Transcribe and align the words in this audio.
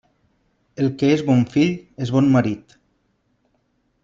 El 0.83 0.87
que 1.01 1.11
és 1.17 1.23
bon 1.27 1.43
fill 1.57 1.75
és 2.07 2.13
bon 2.17 2.31
marit. 2.37 2.75